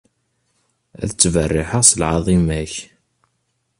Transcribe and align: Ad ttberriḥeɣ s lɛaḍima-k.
Ad 1.01 1.09
ttberriḥeɣ 1.11 1.81
s 1.89 1.91
lɛaḍima-k. 1.99 2.73